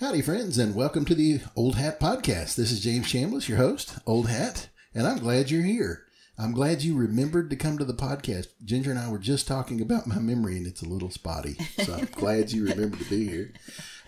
[0.00, 2.56] Howdy, friends, and welcome to the Old Hat Podcast.
[2.56, 6.02] This is James Chambliss, your host, Old Hat, and I'm glad you're here.
[6.36, 8.48] I'm glad you remembered to come to the podcast.
[8.64, 11.94] Ginger and I were just talking about my memory, and it's a little spotty, so
[11.94, 13.52] I'm glad you remembered to be here.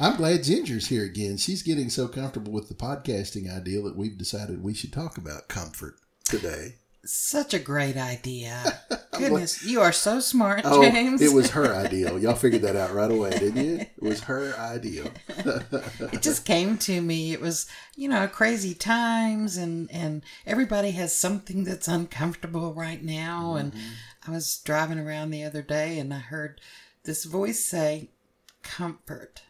[0.00, 1.36] I'm glad Ginger's here again.
[1.36, 5.46] She's getting so comfortable with the podcasting idea that we've decided we should talk about
[5.46, 6.74] comfort today.
[7.06, 8.80] Such a great idea.
[9.16, 11.22] Goodness, you are so smart, Oh, James.
[11.22, 12.16] it was her idea.
[12.18, 13.76] Y'all figured that out right away, didn't you?
[13.80, 15.10] It was her idea.
[15.28, 17.32] it just came to me.
[17.32, 23.54] It was, you know, crazy times and and everybody has something that's uncomfortable right now
[23.54, 23.92] and Mm-hmm.
[24.28, 26.60] I was driving around the other day and I heard
[27.04, 28.10] this voice say
[28.62, 29.42] comfort.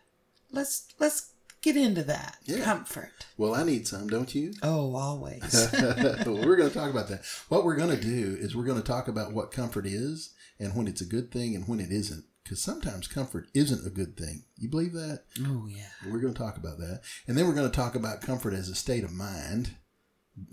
[0.52, 1.30] Let's let's
[1.66, 2.38] get into that.
[2.44, 2.64] Yeah.
[2.64, 3.26] Comfort.
[3.36, 4.54] Well, I need some, don't you?
[4.62, 5.68] Oh, always.
[5.72, 7.24] well, we're going to talk about that.
[7.48, 10.74] What we're going to do is we're going to talk about what comfort is and
[10.74, 12.24] when it's a good thing and when it isn't.
[12.42, 14.44] Because sometimes comfort isn't a good thing.
[14.56, 15.24] You believe that?
[15.44, 15.88] oh yeah.
[16.08, 17.00] We're going to talk about that.
[17.26, 19.74] And then we're going to talk about comfort as a state of mind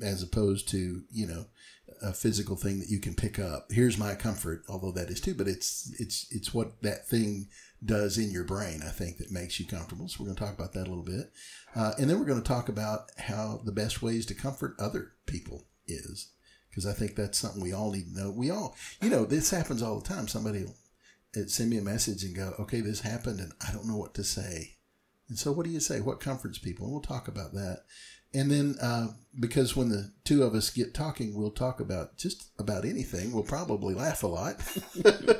[0.02, 1.46] as opposed to, you know,
[2.02, 3.68] a physical thing that you can pick up.
[3.72, 7.48] Here's my comfort, although that is too, but it's it's it's what that thing
[7.86, 10.08] does in your brain, I think, that makes you comfortable.
[10.08, 11.32] So we're going to talk about that a little bit.
[11.76, 15.14] Uh, and then we're going to talk about how the best ways to comfort other
[15.26, 16.32] people is.
[16.70, 18.32] Because I think that's something we all need to know.
[18.32, 20.28] We all, you know, this happens all the time.
[20.28, 20.76] Somebody will
[21.36, 24.16] uh, send me a message and go, okay, this happened and I don't know what
[24.16, 24.78] to say.
[25.30, 26.02] And so, what do you say?
[26.02, 26.86] What comforts people?
[26.86, 27.84] And we'll talk about that.
[28.34, 29.08] And then, uh,
[29.40, 33.32] because when the two of us get talking, we'll talk about just about anything.
[33.32, 34.56] We'll probably laugh a lot.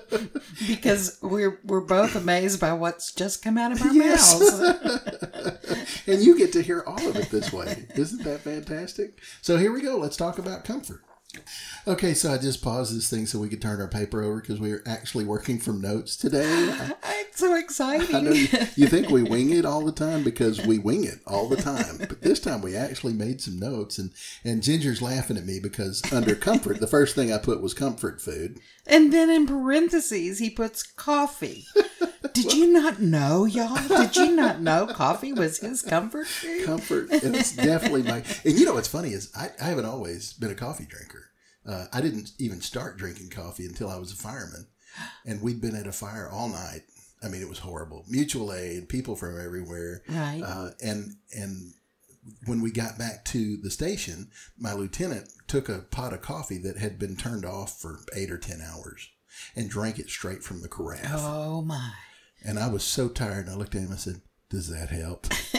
[0.68, 4.40] Because we're we're both amazed by what's just come out of our Yes.
[4.40, 6.04] mouths.
[6.08, 7.88] and you get to hear all of it this way.
[7.96, 9.20] Isn't that fantastic?
[9.42, 9.98] So here we go.
[9.98, 11.02] Let's talk about comfort.
[11.88, 14.60] Okay, so I just paused this thing so we could turn our paper over because
[14.60, 16.74] we are actually working from notes today.
[17.34, 18.16] It's so exciting.
[18.16, 21.18] I know you, you think we wing it all the time because we wing it
[21.26, 24.12] all the time, but this time we actually made some notes, and
[24.44, 28.22] and Ginger's laughing at me because under comfort, the first thing I put was comfort
[28.22, 28.60] food.
[28.86, 31.66] And then in parentheses, he puts coffee.
[32.34, 33.76] Did you not know, y'all?
[33.88, 36.66] Did you not know coffee was his comfort food?
[36.66, 37.12] comfort.
[37.12, 38.24] And it's definitely my.
[38.46, 41.26] And you know what's funny is I, I haven't always been a coffee drinker.
[41.68, 44.68] Uh, I didn't even start drinking coffee until I was a fireman,
[45.26, 46.82] and we'd been at a fire all night.
[47.24, 48.04] I mean, it was horrible.
[48.10, 50.42] Mutual aid, people from everywhere, Right.
[50.46, 51.74] uh, and and
[52.46, 56.78] when we got back to the station, my lieutenant took a pot of coffee that
[56.78, 59.10] had been turned off for eight or ten hours
[59.56, 61.06] and drank it straight from the carafe.
[61.14, 61.92] Oh my.
[62.44, 63.46] And I was so tired.
[63.48, 63.86] And I looked at him.
[63.86, 65.28] And I said, "Does that help?"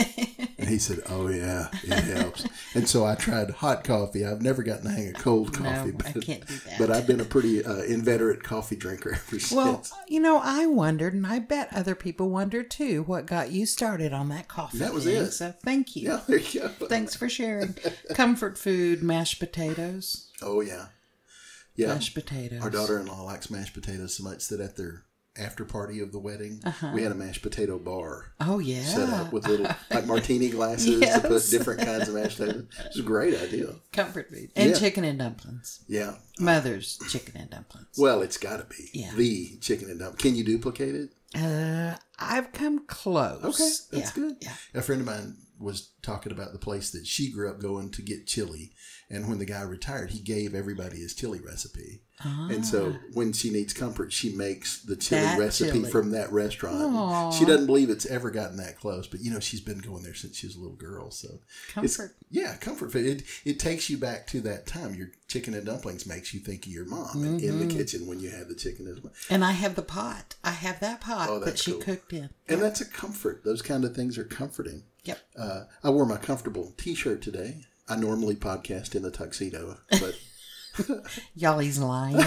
[0.59, 4.25] and he said, "Oh yeah, it helps." and so I tried hot coffee.
[4.25, 6.79] I've never gotten the hang of cold coffee, No, but, I can't do that.
[6.79, 9.53] but I've been a pretty uh, inveterate coffee drinker ever since.
[9.53, 13.65] well, you know, I wondered, and I bet other people wondered too, what got you
[13.67, 14.79] started on that coffee.
[14.79, 15.17] That was thing.
[15.23, 15.31] it.
[15.33, 16.09] So thank you.
[16.09, 16.69] Yeah, there you go.
[16.89, 17.77] Thanks for sharing.
[18.15, 20.31] Comfort food, mashed potatoes.
[20.43, 20.87] Oh yeah,
[21.77, 21.89] yeah.
[21.95, 22.63] Mashed potatoes.
[22.63, 25.05] Our daughter-in-law likes mashed potatoes so much that at their
[25.37, 26.93] after party of the wedding, Uh-huh.
[26.95, 28.83] we had a mashed potato bar Oh yeah.
[28.85, 32.67] set up with little like martini glasses to put different kinds of mashed potatoes.
[32.87, 33.75] It's a great idea.
[33.93, 34.51] Comfort food.
[34.55, 34.79] And Yeah.
[34.79, 35.81] chicken and dumplings.
[35.89, 36.17] Yeah.
[36.39, 37.89] Mother's chicken and dumplings.
[37.99, 39.13] Well, it's got to be Yeah.
[39.17, 40.19] the chicken and dump.
[40.19, 41.11] Can you duplicate it?
[41.37, 43.43] Uh, I've come close.
[43.45, 44.37] Okay, that's yeah, good.
[44.41, 44.55] Yeah.
[44.75, 48.03] A friend of mine was talking about the place that she grew up going to
[48.03, 48.73] get chili,
[49.15, 52.01] and when the guy retired, he gave everybody his chili recipe.
[52.23, 55.31] And so when she needs comfort, she makes the chili Ah.
[55.33, 55.91] That recipe chili.
[55.91, 57.35] from that restaurant.
[57.35, 60.15] She doesn't believe it's ever gotten that close, but you know she's been going there
[60.15, 61.11] since she was a little girl.
[61.11, 61.29] So
[61.77, 62.17] it's- Comfort.
[62.31, 63.05] yeah, comfort food.
[63.07, 64.95] It it takes you back to that time.
[64.95, 67.69] Your chicken and dumplings makes you think of your mom in- in Mm-hmm.
[67.69, 69.11] the kitchen when you have the chicken and.
[69.29, 70.37] And I have the pot.
[70.45, 71.81] I have that pot Oh, that she cool.
[71.81, 72.31] cooked in.
[72.49, 73.43] And that's a comfort.
[73.45, 74.85] Those kind of things are comforting.
[75.05, 75.19] Yep.
[75.37, 77.65] Uh, I wore my comfortable T-shirt today.
[77.89, 80.15] I normally podcast in a tuxedo, but
[81.35, 82.17] Y'all, he's lying.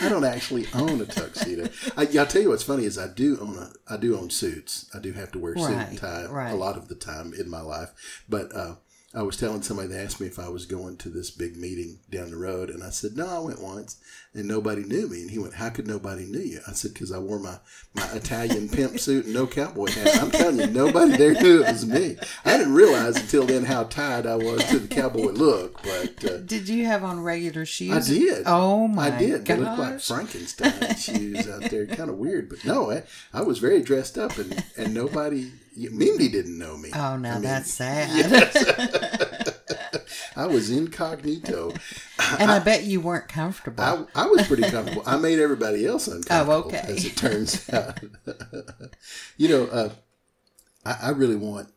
[0.00, 1.68] I don't actually own a tuxedo.
[1.96, 4.88] I, I'll tell you what's funny is I do own a I do own suits.
[4.94, 6.52] I do have to wear suit and tie right.
[6.52, 8.22] a lot of the time in my life.
[8.28, 8.76] But uh,
[9.14, 11.98] I was telling somebody they asked me if I was going to this big meeting
[12.10, 13.96] down the road, and I said no, I went once,
[14.34, 15.22] and nobody knew me.
[15.22, 17.56] And he went, "How could nobody knew you?" I said, "Because I wore my
[17.94, 21.72] my Italian pimp suit and no cowboy hat." I'm telling you, nobody there knew it
[21.72, 22.18] was me.
[22.44, 26.24] I didn't realize until then how tied I was to the cowboy look, but.
[26.24, 28.10] Uh, Did you have on regular shoes?
[28.10, 28.42] I did.
[28.44, 29.46] Oh my I did.
[29.46, 29.58] They gosh.
[29.58, 32.50] looked like Frankenstein shoes out there, kind of weird.
[32.50, 35.50] But no, I, I was very dressed up, and and nobody,
[35.92, 36.90] Mindy didn't know me.
[36.94, 39.54] Oh, now I mean, that's sad.
[40.36, 41.72] I was incognito.
[42.38, 43.82] and I bet you weren't comfortable.
[43.82, 45.02] I, I was pretty comfortable.
[45.06, 46.52] I made everybody else uncomfortable.
[46.52, 46.78] Oh, okay.
[46.86, 47.98] As it turns out,
[49.36, 49.90] you know, uh,
[50.84, 51.68] I, I really want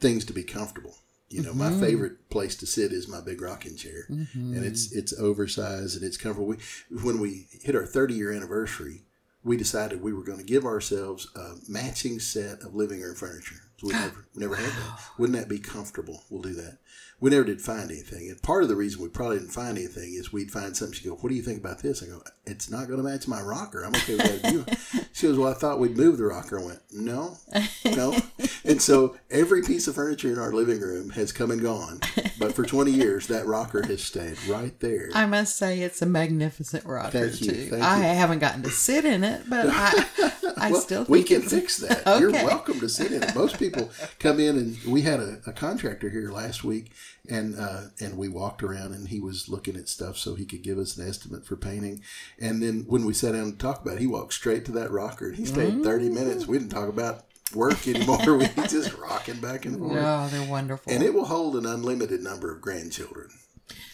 [0.00, 0.96] things to be comfortable.
[1.28, 1.80] You know, Mm-hmm.
[1.80, 6.04] my favorite place to sit is my big rocking chair, and it's it's oversized and
[6.04, 6.48] it's comfortable.
[6.48, 6.56] We,
[7.04, 9.02] when we hit our 30 year anniversary,
[9.42, 13.56] we decided we were going to give ourselves a matching set of living room furniture.
[13.78, 15.00] So we never never had that.
[15.18, 16.24] Wouldn't that be comfortable?
[16.30, 16.78] We'll do that.
[17.20, 20.14] We never did find anything, and part of the reason we probably didn't find anything
[20.14, 20.94] is we'd find something.
[20.94, 23.28] She'd go, "What do you think about this?" I go, "It's not going to match
[23.28, 23.84] my rocker.
[23.84, 24.64] I'm okay with that." view."
[25.12, 27.36] She goes, "Well, I thought we'd move the rocker." I went, "No,
[27.84, 28.16] no."
[28.62, 32.00] And so every piece of furniture in our living room has come and gone,
[32.38, 35.08] but for 20 years that rocker has stayed right there.
[35.14, 37.76] I must say it's a magnificent rocker Thank you, too.
[37.80, 38.02] I you.
[38.18, 41.76] haven't gotten to sit in it, but I, I well, still think we can fix
[41.84, 42.20] that.
[42.20, 43.34] You're welcome to sit in it.
[43.34, 46.92] Most people come in, and we had a, a contractor here last week,
[47.28, 50.62] and uh, and we walked around, and he was looking at stuff so he could
[50.62, 52.02] give us an estimate for painting.
[52.38, 54.90] And then when we sat down to talk about it, he walked straight to that
[54.90, 56.14] rocker, and he stayed 30 Mm.
[56.14, 56.46] minutes.
[56.46, 57.24] We didn't talk about
[57.54, 58.18] work anymore.
[58.36, 60.92] we just rocking back and forth, Oh, they're wonderful.
[60.92, 63.28] and it will hold an unlimited number of grandchildren.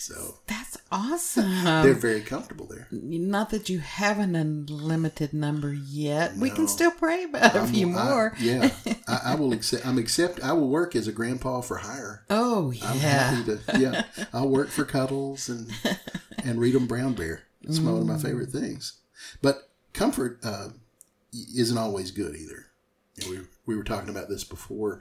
[0.06, 1.64] So That's awesome.
[1.64, 2.86] they're very comfortable there.
[2.92, 6.36] Not that you have an unlimited number yet.
[6.36, 8.34] We can still pray about a I'm- few I- more.
[8.38, 8.70] yeah,
[9.08, 9.84] I, I will accept.
[9.84, 10.40] I'm accept.
[10.44, 12.24] I will work as a grandpa for hire.
[12.30, 13.30] Oh I'm yeah.
[13.34, 13.78] happy to.
[13.80, 15.70] Yeah, I'll work for Cuddles and
[16.44, 17.42] and read them Brown Bear.
[17.62, 19.00] It's one of my favorite things.
[19.42, 20.68] But comfort uh,
[21.56, 22.66] isn't always good either.
[23.28, 25.00] We we were talking about this before.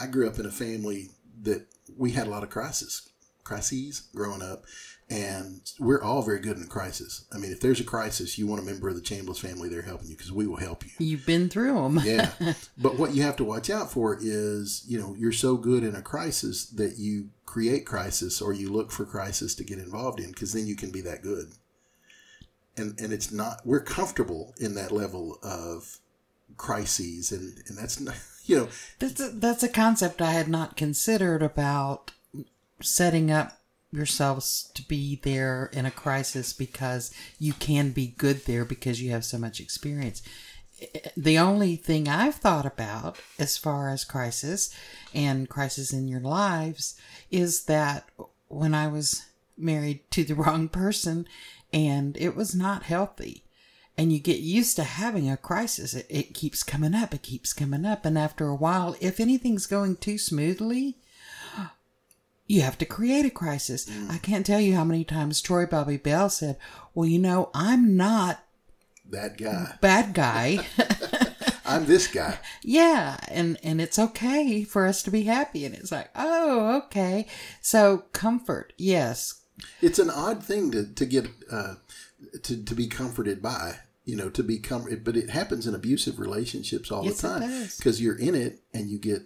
[0.00, 1.10] I grew up in a family
[1.42, 1.66] that
[1.96, 3.08] we had a lot of crises,
[3.44, 4.64] crises growing up,
[5.10, 7.26] and we're all very good in a crisis.
[7.32, 9.82] I mean, if there's a crisis, you want a member of the Chambliss family there
[9.82, 10.92] helping you because we will help you.
[10.98, 12.00] You've been through them.
[12.02, 12.30] Yeah.
[12.78, 15.94] But what you have to watch out for is, you know, you're so good in
[15.94, 20.32] a crisis that you create crisis or you look for crisis to get involved in
[20.32, 21.52] because then you can be that good.
[22.76, 25.98] And and it's not we're comfortable in that level of
[26.56, 28.68] crises and and that's not you know
[28.98, 32.12] That's a, that's a concept I had not considered about
[32.84, 33.58] setting up
[33.90, 39.10] yourselves to be there in a crisis because you can be good there because you
[39.10, 40.22] have so much experience.
[41.16, 44.74] The only thing I've thought about as far as crisis
[45.14, 46.98] and crisis in your lives
[47.30, 48.08] is that
[48.48, 49.24] when I was
[49.56, 51.26] married to the wrong person
[51.72, 53.44] and it was not healthy
[53.96, 55.94] and you get used to having a crisis.
[55.94, 58.04] It, it keeps coming up, it keeps coming up.
[58.04, 60.98] And after a while, if anything's going too smoothly,
[62.46, 63.90] you have to create a crisis.
[64.10, 66.58] I can't tell you how many times Troy Bobby Bell said,
[66.94, 68.44] Well, you know, I'm not
[69.10, 69.76] that guy.
[69.80, 70.66] bad guy.
[71.66, 72.38] I'm this guy.
[72.62, 75.64] yeah, and and it's okay for us to be happy.
[75.64, 77.26] And it's like, oh, okay.
[77.62, 79.40] So comfort, yes.
[79.80, 81.76] It's an odd thing to to get uh,
[82.42, 83.76] to to be comforted by.
[84.04, 87.68] You know, to be com- but it happens in abusive relationships all Yes, the time
[87.78, 89.22] because you're in it and you get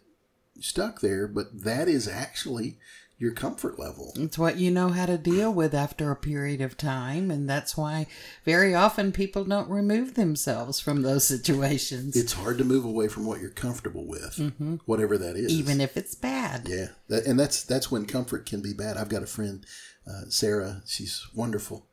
[0.61, 1.27] stuck there.
[1.27, 2.79] But that is actually
[3.19, 4.13] your comfort level.
[4.17, 7.77] It's what you know how to deal with after a period of time, and that's
[7.77, 8.07] why
[8.45, 13.27] very often people don't remove themselves from those situations, It's hard to move away from
[13.27, 14.53] what you're comfortable with,
[14.87, 15.51] whatever that is.
[15.51, 16.69] even if it's bad.
[16.69, 18.97] Yeah, that, and that's that's when comfort can be bad.
[18.97, 19.67] I've got a friend,
[20.07, 20.83] uh, Sarah.
[20.87, 21.87] She's wonderful,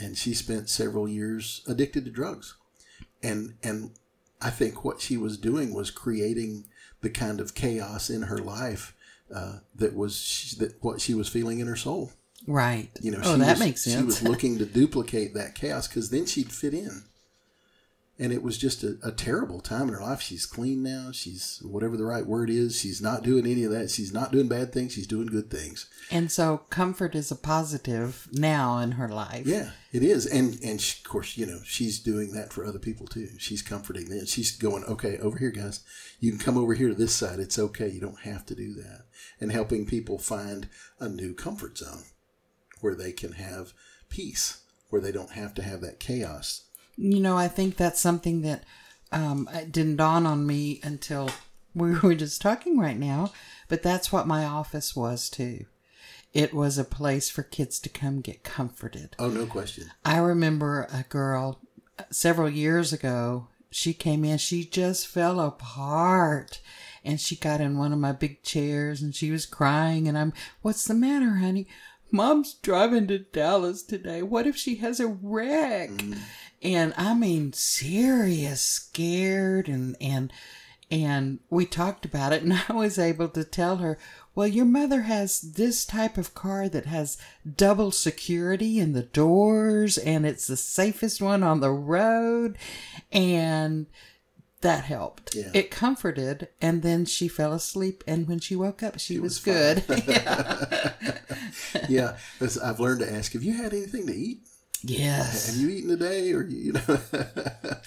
[0.00, 2.56] and she spent several years addicted to drugs,
[3.22, 3.92] and and
[4.40, 6.64] I think what she was doing was creating
[7.02, 8.96] the kind of chaos in her life
[9.34, 12.12] uh, that was she, that what she was feeling in her soul.
[12.46, 12.90] Right.
[13.00, 13.96] You know, oh, she that was, makes sense.
[13.96, 17.04] She was looking to duplicate that chaos because then she'd fit in.
[18.18, 20.20] And it was just a, a terrible time in her life.
[20.20, 21.10] She's clean now.
[21.12, 22.78] She's whatever the right word is.
[22.78, 23.90] She's not doing any of that.
[23.90, 24.92] She's not doing bad things.
[24.92, 25.86] She's doing good things.
[26.10, 29.46] and so comfort is a positive now in her life.
[29.46, 30.26] Yeah, it is.
[30.26, 33.28] And and she, of course, you know, she's doing that for other people too.
[33.38, 34.26] She's comforting them.
[34.26, 35.80] She's going, okay, over here, guys.
[36.20, 37.40] You can come over here to this side.
[37.40, 37.88] It's okay.
[37.88, 39.06] You don't have to do that.
[39.40, 40.68] And helping people find
[41.00, 42.04] a new comfort zone
[42.82, 43.72] where they can have
[44.10, 46.64] peace, where they don't have to have that chaos.
[46.96, 48.64] You know, I think that's something that
[49.10, 51.30] um, it didn't dawn on me until
[51.74, 53.32] we were just talking right now,
[53.68, 55.66] but that's what my office was too.
[56.32, 59.14] It was a place for kids to come get comforted.
[59.18, 59.90] Oh, no question.
[60.04, 61.60] I remember a girl
[61.98, 63.48] uh, several years ago.
[63.70, 66.60] She came in, she just fell apart.
[67.04, 70.06] And she got in one of my big chairs and she was crying.
[70.06, 70.32] And I'm,
[70.62, 71.66] what's the matter, honey?
[72.12, 74.22] Mom's driving to Dallas today.
[74.22, 75.90] What if she has a wreck?
[75.90, 76.20] Mm-hmm.
[76.62, 79.68] And I mean, serious, scared.
[79.68, 80.32] And, and,
[80.90, 82.42] and we talked about it.
[82.44, 83.98] And I was able to tell her,
[84.34, 87.18] well, your mother has this type of car that has
[87.56, 92.56] double security in the doors and it's the safest one on the road.
[93.10, 93.86] And
[94.62, 95.34] that helped.
[95.34, 95.50] Yeah.
[95.54, 99.54] It comforted, and then she fell asleep, and when she woke up, she was, was
[99.54, 99.84] good.
[100.08, 100.92] yeah.
[101.88, 102.16] yeah,
[102.62, 104.40] I've learned to ask, have you had anything to eat?
[104.84, 105.46] Yes.
[105.46, 106.32] Have you eaten today?
[106.32, 106.80] Or, you know,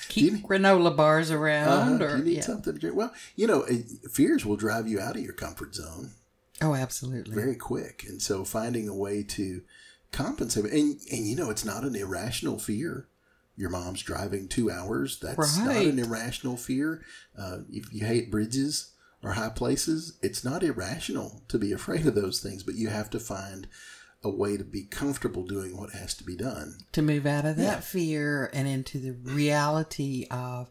[0.09, 2.41] Keep you, granola bars around, uh, or you need yeah.
[2.41, 2.95] something to drink?
[2.95, 6.11] Well, you know, it- fears will drive you out of your comfort zone
[6.61, 7.35] Oh, absolutely.
[7.35, 8.05] very quick.
[8.07, 9.61] And so finding a way to
[10.11, 13.07] compensate, and, and you know, it's not an irrational fear.
[13.57, 15.19] Your mom's driving two hours.
[15.19, 17.03] That's not an irrational fear.
[17.37, 18.91] Uh, if you hate bridges
[19.23, 23.09] or high places, it's not irrational to be afraid of those things, but you have
[23.11, 23.67] to find
[24.23, 26.77] a way to be comfortable doing what has to be done.
[26.91, 27.79] to move out of that Yeah.
[27.79, 30.69] fear and into the reality of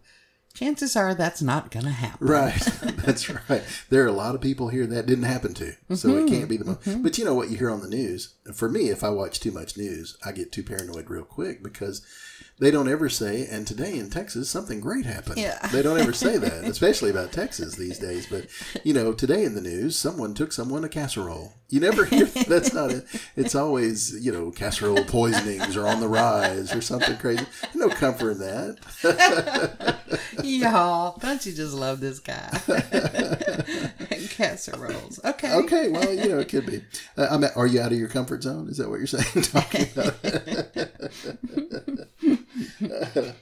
[0.54, 2.26] chances are that's not going to happen.
[2.28, 2.54] Right.
[3.04, 3.62] That's right.
[3.90, 5.72] There are a lot of people here that didn't happen to.
[5.96, 7.02] So it can't be the Mm-hmm.
[7.02, 8.34] But you know what you hear on the news?
[8.54, 12.02] For me, if I watch too much news, I get too paranoid real quick because
[12.58, 15.38] they don't ever say, and today in Texas, something great happened.
[15.38, 15.58] Yeah.
[15.68, 18.26] They don't ever say that, especially about Texas these days.
[18.26, 18.46] But,
[18.84, 21.54] you know, today in the news, someone took someone a casserole.
[21.68, 23.04] You never hear that's not it.
[23.34, 27.44] It's always, you know, casserole poisonings are on the rise or something crazy.
[27.74, 29.98] No comfort in that.
[30.44, 32.48] Y'all, don't you just love this guy?
[34.30, 35.18] Casseroles.
[35.24, 35.52] Okay.
[35.52, 36.84] Okay, well, you know, it could be.
[37.16, 38.68] Uh, I'm are you out of your comfort zone?
[38.68, 39.44] Is that what you're saying?
[39.44, 40.14] Talking about.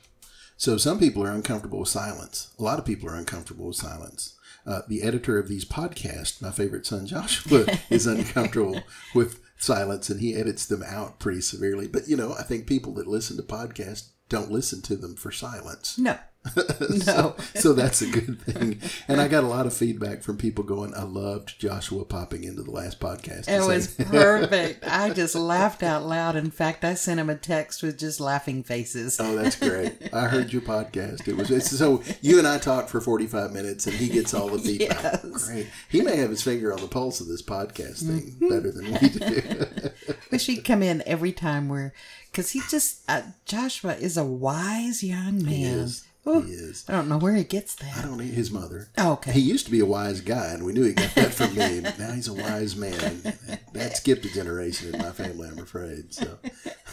[0.56, 2.52] so some people are uncomfortable with silence.
[2.58, 4.36] A lot of people are uncomfortable with silence.
[4.64, 8.80] Uh, the editor of these podcasts, my favorite son Joshua, is uncomfortable
[9.14, 11.88] with silence, and he edits them out pretty severely.
[11.88, 15.30] But you know, I think people that listen to podcasts don't listen to them for
[15.30, 15.98] silence.
[15.98, 16.18] No.
[17.06, 17.36] No.
[17.54, 18.80] so that's a good thing.
[19.08, 22.62] And I got a lot of feedback from people going, I loved Joshua popping into
[22.62, 23.48] the last podcast.
[23.48, 24.84] It was perfect.
[24.86, 26.34] I just laughed out loud.
[26.36, 29.18] In fact, I sent him a text with just laughing faces.
[29.20, 29.94] Oh, that's great.
[30.12, 31.26] I heard your podcast.
[31.28, 34.48] It was it's, so you and I talked for 45 minutes and he gets all
[34.48, 35.02] the feedback.
[35.24, 35.48] Yes.
[35.48, 35.66] Great.
[35.88, 38.48] He may have his finger on the pulse of this podcast thing Mm-hmm.
[38.48, 39.90] better than we do.
[40.30, 41.92] Wish he'd come in every time we're,
[42.30, 45.52] because he just, uh, Joshua is a wise young man.
[45.52, 46.04] he is.
[46.26, 46.84] Ooh, He is.
[46.88, 47.98] I don't know where he gets that.
[47.98, 48.88] I don't need his mother.
[48.96, 49.32] Oh, okay.
[49.32, 51.80] He used to be a wise guy, and we knew he got that from me.
[51.80, 53.34] But now he's a wise man.
[53.72, 56.14] That skipped a generation in my family, I'm afraid.
[56.14, 56.38] So,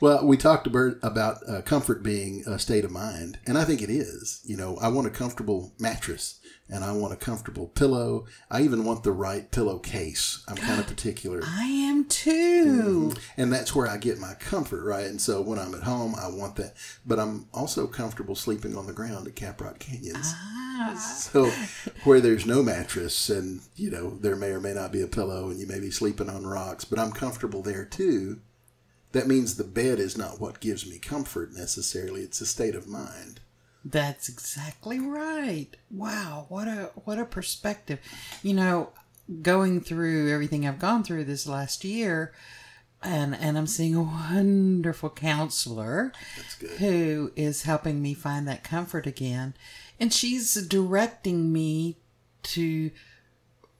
[0.00, 3.82] well, we talked about about uh, comfort being a state of mind, and I think
[3.82, 4.40] it is.
[4.44, 6.37] You know, I want a comfortable mattress,
[6.70, 8.26] and I want a comfortable pillow.
[8.50, 10.44] I even want the right pillowcase.
[10.48, 11.40] I'm kind of particular.
[11.44, 13.12] I am too.
[13.36, 15.06] And that's where I get my comfort, right?
[15.06, 16.74] And so when I'm at home, I want that.
[17.06, 20.32] But I'm also comfortable sleeping on the ground at Caprock Canyons.
[20.34, 20.54] Ah.
[20.98, 21.50] So
[22.04, 25.50] where there's no mattress and, you know, there may or may not be a pillow
[25.50, 28.40] and you may be sleeping on rocks, but I'm comfortable there too.
[29.10, 32.22] That means the bed is not what gives me comfort necessarily.
[32.22, 33.40] It's a state of mind.
[33.84, 35.68] That's exactly right.
[35.90, 38.00] Wow, what a what a perspective.
[38.42, 38.90] You know,
[39.42, 42.32] going through everything I've gone through this last year
[43.02, 46.12] and and I'm seeing a wonderful counselor
[46.78, 49.54] who is helping me find that comfort again.
[50.00, 51.96] And she's directing me
[52.44, 52.90] to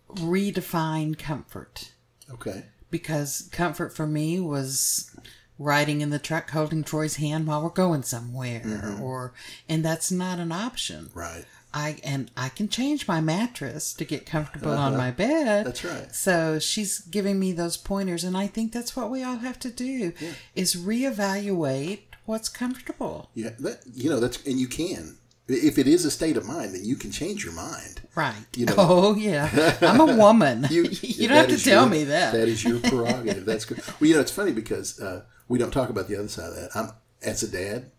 [0.08, 1.92] redefine comfort
[2.30, 2.64] Okay.
[2.90, 5.14] because comfort for me was
[5.58, 9.02] riding in the truck holding Troy's hand while we're going somewhere Mm-hmm.
[9.02, 9.32] or
[9.68, 11.10] and that's not an option.
[11.14, 11.44] Right.
[11.74, 15.48] I and I can change my mattress to get comfortable on my bed.
[15.48, 15.64] Uh-huh.
[15.64, 16.14] That's right.
[16.14, 19.70] So she's giving me those pointers and I think that's what we all have to
[19.70, 20.12] do
[20.54, 23.30] is reevaluate what's comfortable.
[23.34, 25.18] Yeah, that, you know, that's, and you can.
[25.50, 28.02] If it is a state of mind, then you can change your mind.
[28.14, 28.34] Right.
[28.54, 29.76] You know- oh yeah.
[29.80, 30.66] I'm a woman.
[30.70, 30.84] You,
[31.28, 32.32] don't have to tell your- me that.
[32.32, 33.44] That is your prerogative.
[33.46, 33.78] That's good.
[34.00, 36.56] Well, you know, it's funny because uh, we don't talk about the other side of
[36.56, 36.70] that.
[36.74, 36.90] I'm
[37.22, 37.90] as a dad,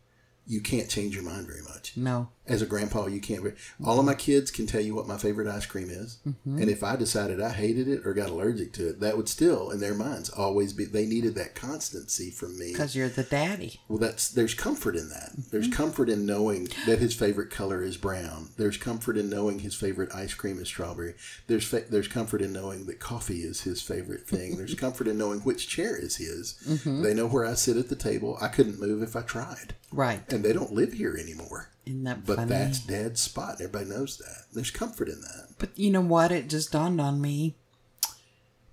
[0.45, 1.97] you can't change your mind very much.
[1.97, 2.29] no.
[2.49, 3.53] As a grandpa, you can't.
[3.85, 6.57] All of my kids can tell you what my favorite ice cream is, Mm-hmm.
[6.57, 9.69] and if I decided I hated it or got allergic to it, that would still,
[9.69, 10.85] in their minds, always be.
[10.85, 12.71] They needed that constancy from me.
[12.71, 13.79] Because you're the daddy.
[13.87, 15.31] Well, that's there's comfort in that.
[15.51, 15.73] There's Mm-hmm.
[15.83, 18.49] comfort in knowing that his favorite color is brown.
[18.57, 21.13] There's comfort in knowing his favorite ice cream is strawberry.
[21.47, 24.57] There's fa- there's comfort in knowing that coffee is his favorite thing.
[24.57, 26.55] There's comfort in knowing which chair is his.
[26.67, 27.03] Mm-hmm.
[27.03, 28.37] They know where I sit at the table.
[28.41, 30.21] I couldn't move if I tried, Right.
[30.31, 31.69] and they don't live here anymore.
[31.89, 32.49] Isn't that But funny?
[32.49, 33.55] that's Dad's spot.
[33.55, 34.45] Everybody knows that.
[34.53, 35.55] There's comfort in that.
[35.57, 36.31] But you know what?
[36.31, 37.55] It just dawned on me.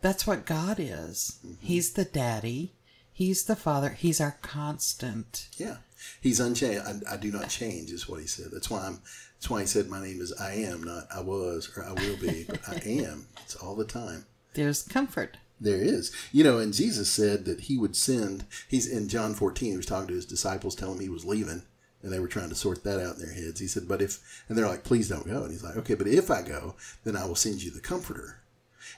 [0.03, 1.39] That's what God is.
[1.45, 1.55] Mm-hmm.
[1.67, 2.75] He's the daddy.
[3.13, 3.91] He's the father.
[3.91, 5.49] He's our constant.
[5.57, 5.77] Yeah,
[6.21, 6.83] he's unchanged.
[6.87, 8.49] I, I do not change, is what he said.
[8.53, 9.01] That's why I'm.
[9.37, 12.17] That's why he said my name is I am, not I was or I will
[12.19, 13.27] be, but I am.
[13.43, 14.27] It's all the time.
[14.55, 15.39] There's comfort.
[15.61, 16.13] There is.
[16.33, 19.87] You know, and Jesus said that he would send, he's in John 14, he was
[19.87, 21.63] talking to his disciples, telling them he was leaving.
[22.07, 23.59] And they were trying to sort that out in their heads.
[23.59, 26.07] He said, "But if," and they're like, "Please don't go." And he's like, "Okay, but
[26.07, 28.39] if I go, then I will send you the Comforter."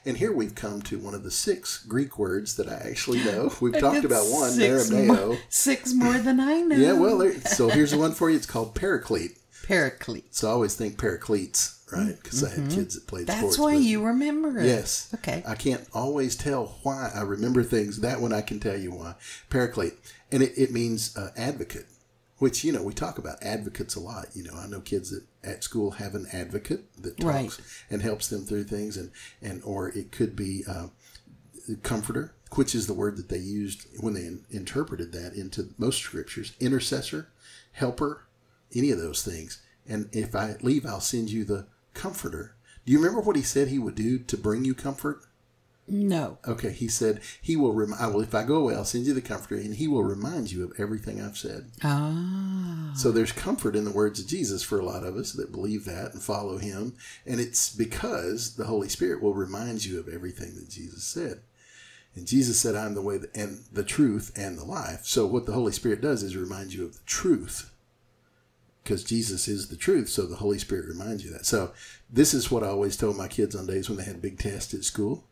[0.05, 3.51] And here we've come to one of the six Greek words that I actually know.
[3.61, 4.55] We've talked about one,
[5.07, 6.75] more- Six more than I know.
[6.75, 8.35] Yeah, well, there, so here's the one for you.
[8.37, 9.37] It's called Paraclete.
[9.67, 10.33] Paraclete.
[10.33, 12.15] So I always think Paracletes, right?
[12.21, 13.57] Because I had kids that played That's sports.
[13.57, 14.65] That's why you remember it.
[14.67, 15.09] Yes.
[15.15, 15.43] Okay.
[15.45, 17.99] I can't always tell why I remember things.
[18.01, 19.15] That one I can tell you why.
[19.49, 19.93] Paraclete.
[20.31, 21.87] And it, it means uh, advocate,
[22.39, 24.27] which, you know, we talk about advocates a lot.
[24.33, 27.59] You know, I know kids that at school have an advocate that talks Right.
[27.89, 28.97] and helps them through things.
[28.97, 30.87] And, and or it could be uh,
[31.83, 36.01] comforter, which is the word that they used when they in, interpreted that into most
[36.01, 36.53] scriptures.
[36.59, 37.29] Intercessor,
[37.73, 38.25] helper,
[38.73, 39.61] any of those things.
[39.87, 42.55] And if I leave, I'll send you the comforter.
[42.85, 45.21] Do you remember what he said he would do to bring you comfort?
[45.89, 46.37] No.
[46.47, 47.73] Okay, he said he will.
[47.73, 48.21] Rem- I will.
[48.21, 50.73] If I go away, I'll send you the comforter, and he will remind you of
[50.77, 51.71] everything I've said.
[51.83, 52.91] Ah.
[52.95, 55.85] So there's comfort in the words of Jesus for a lot of us that believe
[55.85, 60.55] that and follow him, and it's because the Holy Spirit will remind you of everything
[60.55, 61.41] that Jesus said.
[62.15, 65.53] And Jesus said, "I'm the way and the truth and the life." So what the
[65.53, 67.71] Holy Spirit does is remind you of the truth,
[68.83, 70.09] because Jesus is the truth.
[70.09, 71.45] So the Holy Spirit reminds you that.
[71.45, 71.71] So
[72.11, 74.73] this is what I always told my kids on days when they had big tests
[74.73, 75.25] at school.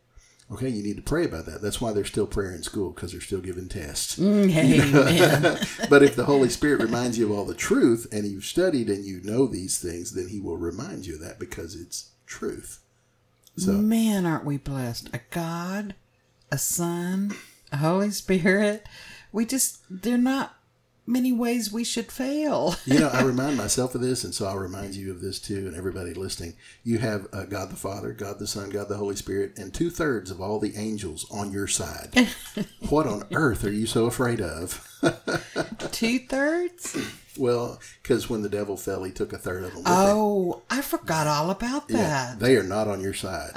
[0.50, 1.60] Okay, you need to pray about that.
[1.60, 4.18] That's why they're still prayer in school because they're still giving tests.
[4.18, 5.58] Mm, Amen.
[5.90, 9.04] but if the Holy Spirit reminds you of all the truth and you've studied and
[9.04, 12.80] you know these things, then He will remind you of that because it's truth.
[13.56, 15.10] So Man, aren't we blessed?
[15.12, 15.94] A God,
[16.50, 17.34] a Son,
[17.70, 18.86] a Holy Spirit.
[19.32, 20.57] We just, they're not
[21.08, 22.76] many ways we should fail.
[22.84, 25.66] you know, I remind myself of this, and so I'll remind you of this too,
[25.66, 26.54] and everybody listening.
[26.84, 29.90] You have uh, God the Father, God the Son, God the Holy Spirit, and two
[29.90, 32.28] thirds of all the angels on your side.
[32.90, 34.84] what on earth are you so afraid of?
[35.92, 36.96] Two thirds?
[37.38, 39.84] well, because when the devil fell, he took a third of them.
[39.86, 42.40] Oh, I forgot all about Yeah, that.
[42.40, 43.52] they are not on your side.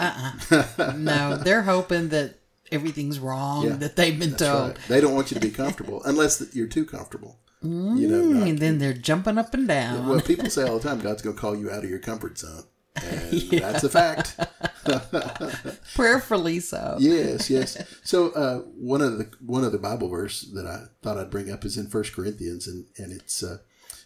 [0.98, 2.36] no, they're hoping that
[2.72, 4.70] everything's wrong Yeah, that they've been told.
[4.70, 4.78] right.
[4.88, 7.38] They don't want you to be comfortable unless you're too comfortable.
[7.64, 10.08] You know, not- And then they're jumping up and down.
[10.08, 12.38] well, people say all the time, God's going to call you out of your comfort
[12.38, 12.64] zone,
[12.96, 14.36] and that's a fact.
[15.96, 16.98] Prayerfully so.
[17.00, 17.78] Yes, yes.
[18.04, 21.52] So uh, one of the one of the Bible verse that I thought I'd bring
[21.52, 23.58] up is in First Corinthians, and and it's uh,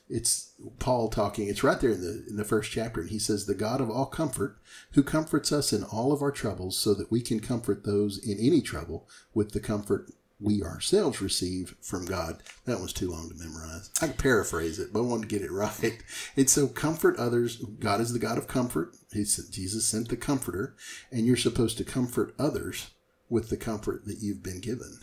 [0.09, 1.47] it's Paul talking.
[1.47, 3.89] It's right there in the in the first chapter, and he says, "The God of
[3.89, 4.57] all comfort,
[4.91, 8.37] who comforts us in all of our troubles, so that we can comfort those in
[8.39, 10.11] any trouble with the comfort."
[10.45, 12.43] We ourselves receive from God.
[12.65, 13.89] That was too long to memorize.
[13.99, 16.03] I can paraphrase it, but I want to get it right.
[16.35, 17.57] It's so comfort others.
[17.57, 18.95] God is the God of comfort.
[19.11, 20.75] He said, Jesus sent the comforter,
[21.11, 22.91] and you're supposed to comfort others
[23.27, 24.99] with the comfort that you've been given.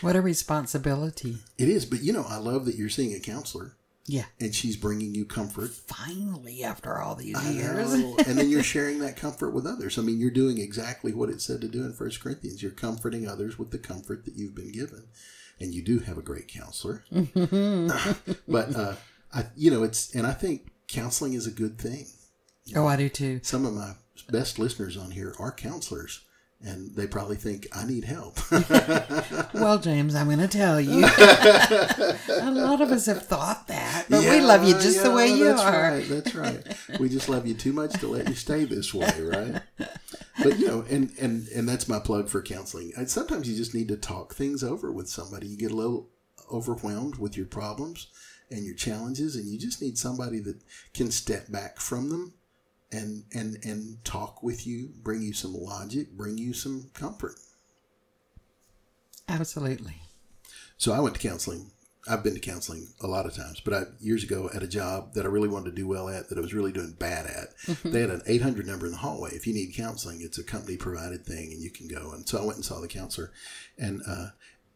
[0.00, 1.36] What a responsibility.
[1.58, 4.24] It is, but you know, I love that you're seeing a counselor Yeah.
[4.38, 5.70] and she's bringing you comfort.
[5.70, 7.92] Finally, after all these I years.
[8.26, 9.98] and then you're sharing that comfort with others.
[9.98, 12.62] I mean, you're doing exactly what it said to do in First Corinthians.
[12.62, 15.06] You're comforting others with the comfort that you've been given,
[15.58, 17.04] and you do have a great counselor.
[17.10, 18.96] but uh,
[19.32, 22.06] I, you know, it's and I think counseling is a good thing.
[22.76, 23.40] Oh, I do too.
[23.42, 23.94] Some of my
[24.30, 26.23] best listeners on here are counselors,
[26.64, 28.38] and they probably think I need help.
[29.54, 31.04] Well, James, I'm going to tell you.
[31.04, 35.44] a lot of us have thought that, but we love you just the way you
[35.44, 35.90] that's are.
[35.92, 37.00] Right, that's right.
[37.00, 39.62] We just love you too much to let you stay this way, right?
[40.42, 42.92] But you know, and and and that's my plug for counseling.
[42.96, 45.46] And sometimes you just need to talk things over with somebody.
[45.46, 46.10] You get a little
[46.52, 48.08] overwhelmed with your problems
[48.50, 52.34] and your challenges, and you just need somebody that can step back from them
[52.94, 57.34] and and and talk with you, bring you some logic, bring you some comfort.
[59.28, 59.96] Absolutely.
[60.76, 61.70] So I went to counseling.
[62.06, 65.14] I've been to counseling a lot of times, but I years ago at a job
[65.14, 67.48] that I really wanted to do well at, that I was really doing bad at.
[67.82, 69.30] They had an 800 number in the hallway.
[69.30, 72.12] If you need counseling, it's a company provided thing, and you can go.
[72.12, 73.32] And so I went and saw the counselor,
[73.78, 74.28] and uh,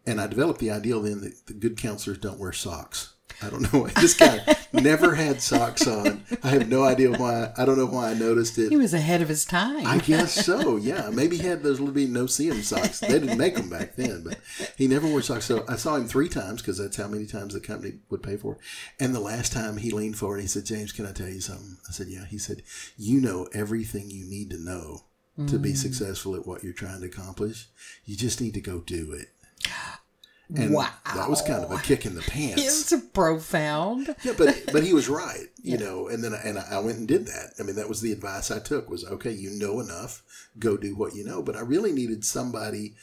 [0.07, 3.13] and I developed the ideal then that the good counselors don't wear socks.
[3.41, 4.41] I don't know why this guy
[4.73, 6.25] never had socks on.
[6.43, 7.53] I have no idea why.
[7.57, 8.71] I don't know why I noticed it.
[8.71, 9.87] He was ahead of his time.
[9.87, 10.77] I guess so.
[10.77, 13.01] Yeah, maybe he had those little bitty no see 'em socks.
[13.01, 14.39] They didn't make them back then, but
[14.77, 15.45] he never wore socks.
[15.45, 18.37] So I saw him three times because that's how many times the company would pay
[18.37, 18.61] for it.
[18.99, 21.41] And the last time he leaned forward, and he said, "James, can I tell you
[21.41, 22.63] something?" I said, "Yeah." He said,
[22.97, 25.05] "You know everything you need to know
[25.47, 25.77] to be mm.
[25.77, 27.69] successful at what you're trying to accomplish.
[28.05, 29.29] You just need to go do it."
[30.55, 30.89] And Wow.
[31.15, 32.93] that was kind of a kick in the pants.
[32.93, 34.15] it's profound.
[34.23, 36.09] Yeah, but but he was right, you know.
[36.09, 37.53] And then I- and I went and did that.
[37.59, 39.33] I mean, that was the advice I took was okay.
[39.33, 40.23] You know enough,
[40.59, 41.43] go do what you know.
[41.43, 42.95] But I really needed somebody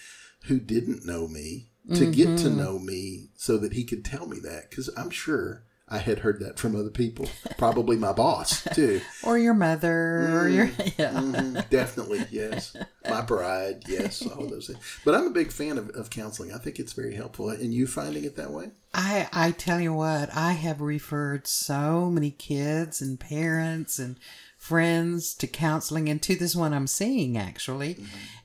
[0.45, 2.57] who didn't know me to get to mm-hmm.
[2.57, 6.39] know me so that he could tell me that because I'm sure I had heard
[6.39, 9.01] that from other people, probably my boss too.
[9.23, 10.65] or your mother, or your
[10.97, 11.13] yeah.
[11.13, 12.75] Mhm, definitely, yes.
[13.07, 14.79] My bride, yes, all of those things.
[15.05, 16.51] But I'm a big fan of, of counseling.
[16.51, 17.49] I think it's very helpful.
[17.49, 18.71] And you finding it that way?
[18.95, 24.17] I I tell you what, I have referred so many kids and parents and
[24.57, 27.97] friends to counseling and to this one I'm seeing actually.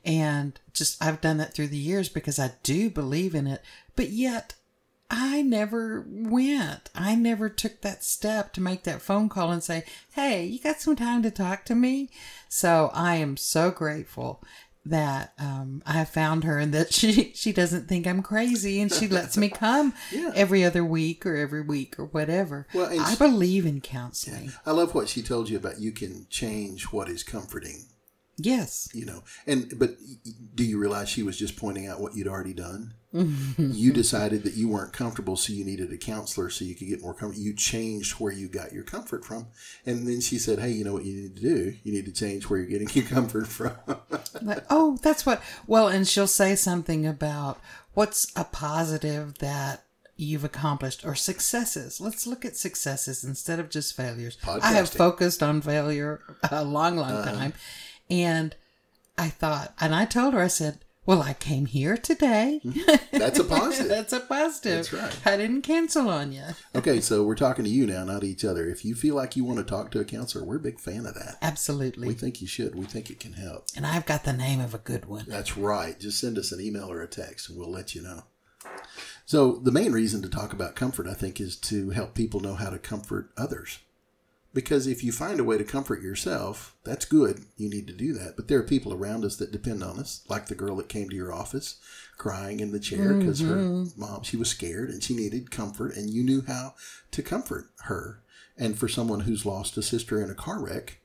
[0.05, 3.63] And just I've done that through the years because I do believe in it.
[3.97, 4.55] But yet
[5.11, 6.89] I never went.
[6.95, 10.81] I never took that step to make that phone call and say, "Hey, you got
[10.81, 12.11] some time to talk to me?"
[12.49, 14.43] So I am so grateful
[14.87, 18.91] that um, I have found her and that she she doesn't think I'm crazy and
[18.93, 20.31] she lets me come Yeah.
[20.35, 22.67] every other week or every week or whatever.
[22.73, 24.53] Well, I she- believe in counseling.
[24.65, 27.87] I love what she told you about you can change what is comforting,
[28.43, 28.89] Yes.
[28.95, 29.23] you know.
[29.47, 29.97] And but
[30.55, 32.95] do you realize she was just pointing out what you'd already done?
[33.59, 37.03] you decided that you weren't comfortable, so you needed a counselor so you could get
[37.03, 37.39] more comfort.
[37.39, 39.49] You changed where you got your comfort from,
[39.85, 41.75] and then she said, "Hey, you know what you need to do?
[41.83, 43.73] You need to change where you're getting your comfort from."
[44.43, 45.43] Like, oh, that's what.
[45.67, 47.61] Well, and she'll say something about
[47.95, 49.85] what's a positive that
[50.17, 52.01] you've accomplished or successes.
[52.01, 54.39] Let's look at successes instead of just failures.
[54.47, 57.51] I have focused on failure a long, long Uh-huh.
[58.11, 58.55] And
[59.17, 62.61] I thought, and I told her, I said, well, I came here today.
[62.65, 63.17] Mm-hmm.
[63.19, 63.89] That's a positive.
[63.89, 64.91] That's a positive.
[64.91, 65.27] That's right.
[65.27, 66.43] I didn't cancel on you.
[66.75, 68.69] Okay, so we're talking to you now, not each other.
[68.69, 71.07] If you feel like you want to talk to a counselor, we're a big fan
[71.07, 71.39] of that.
[71.43, 72.07] Absolutely.
[72.07, 72.75] We think you should.
[72.75, 73.67] We think it can help.
[73.75, 75.25] and I've got the name of a good one.
[75.27, 75.99] That's right.
[75.99, 78.25] Just send us an email or a text and we'll let you know.
[79.25, 82.55] So, the main reason to talk about comfort, I think, is to help people know
[82.55, 83.79] how to comfort others.
[84.53, 87.45] Because if you find a way to comfort yourself, that's good.
[87.57, 88.35] You need to do that.
[88.37, 91.09] But there are people around us that depend on us, like the girl that came
[91.09, 91.79] to your office
[92.19, 94.01] crying in the chair because her mm-hmm.
[94.01, 96.75] mom, she was scared and she needed comfort, and you knew how
[97.13, 98.23] to comfort her.
[98.59, 101.01] And for someone who's lost a sister in a car wreck,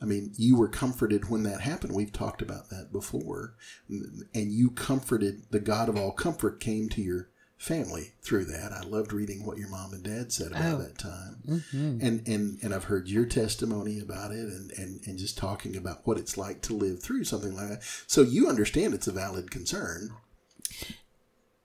[0.00, 1.94] I mean, you were comforted when that happened.
[1.94, 3.56] We've talked about that before.
[3.88, 8.72] And you comforted, the God of all comfort came to your family through that.
[8.72, 10.78] I loved reading what your mom and dad said about Oh.
[10.82, 11.36] that time.
[11.48, 11.98] Mm-hmm.
[12.06, 16.06] And, and, and I've heard your testimony about it and, and, and just talking about
[16.06, 17.82] what it's like to live through something like that.
[18.06, 20.10] So you understand it's a valid concern.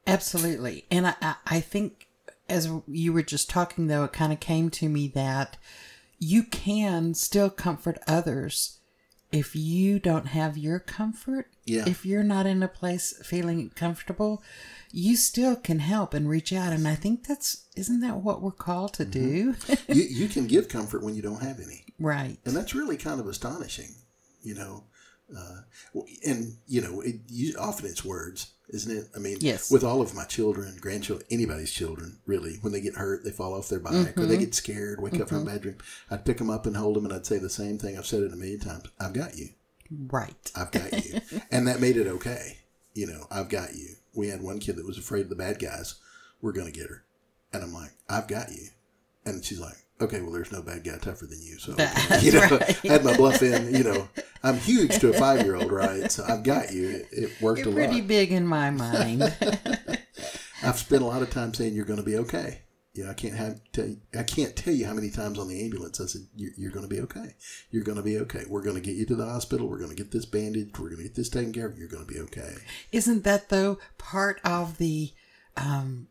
[0.07, 0.85] Absolutely.
[0.89, 2.07] And I, I think
[2.47, 5.57] as you were just talking, though, it kind of came to me that
[6.17, 8.78] you can still comfort others
[9.31, 11.51] if you don't have your comfort.
[11.65, 11.87] Yeah.
[11.87, 14.41] If you're not in a place feeling comfortable,
[14.91, 16.73] you still can help and reach out.
[16.73, 19.55] And I think that's, isn't that what we're called to do?
[19.87, 21.85] you, you can give comfort when you don't have any.
[21.99, 22.37] right.
[22.45, 23.95] and that's really kind of astonishing,
[24.41, 24.85] you know.
[25.35, 25.61] Uh,
[26.25, 29.09] and you know, it, you, often it's words, isn't it?
[29.15, 29.71] I mean, Yes.
[29.71, 33.53] With all of my children, grandchildren, anybody's children, really, when they get hurt, they fall
[33.53, 34.45] off their bike, or they mm-hmm.
[34.45, 35.49] get scared, wake up from a mm-hmm.
[35.49, 35.77] bad dream.
[36.09, 37.97] I'd pick them up and hold them, and I'd say the same thing.
[37.97, 38.85] I've said it a million times.
[38.99, 39.49] I've got you.
[39.91, 40.51] Right.
[40.55, 42.59] I've got you, and that made it okay.
[42.93, 43.95] You know, I've got you.
[44.13, 45.95] We had one kid that was afraid of the bad guys.
[46.41, 47.03] We're gonna get her,
[47.53, 48.67] and I'm like, I've got you,
[49.25, 51.57] and she's like, okay, well, there's no bad guy tougher than you.
[51.59, 51.71] So
[52.21, 52.85] you know, right.
[52.85, 53.73] I had my bluff in.
[53.73, 54.09] You know,
[54.43, 56.11] I'm huge to a five year old, right?
[56.11, 56.89] So I've got you.
[56.89, 58.07] It, it worked You're a pretty lot.
[58.07, 59.23] big in my mind.
[60.63, 62.61] I've spent a lot of time saying you're going to be okay.
[62.93, 65.47] You know, I can't have tell you, I can't tell you how many times on
[65.47, 67.35] the ambulance I said you're, you're going to be okay.
[67.71, 68.43] You're going to be okay.
[68.49, 69.69] We're going to get you to the hospital.
[69.69, 70.77] We're going to get this bandaged.
[70.77, 71.77] We're going to get this taken care of.
[71.77, 72.55] You're going to be okay.
[72.91, 75.11] Isn't that though part of the
[75.55, 76.07] um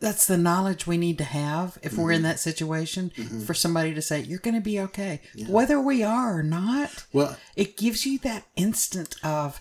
[0.00, 2.16] that's the knowledge we need to have if we're Mm-hmm.
[2.16, 3.10] in that situation
[3.46, 5.20] for somebody to say you're going to be okay.
[5.48, 9.60] Whether we are or not Well, it gives you that instant of